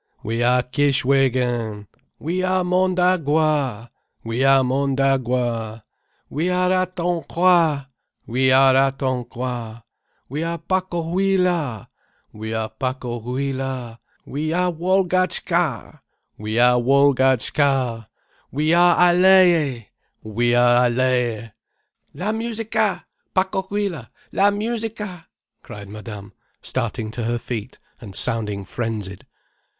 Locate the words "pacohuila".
10.57-11.87, 12.69-13.99, 23.35-24.09